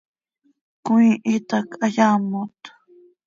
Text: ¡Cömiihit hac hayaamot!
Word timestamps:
¡Cömiihit 0.85 1.47
hac 1.55 1.69
hayaamot! 1.81 2.59